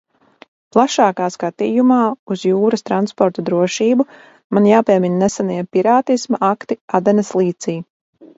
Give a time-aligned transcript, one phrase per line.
[0.75, 1.97] Plašākā skatījumā
[2.35, 4.07] uz jūras transporta drošību
[4.59, 7.79] man jāpiemin nesenie pirātisma akti Adenas līcī.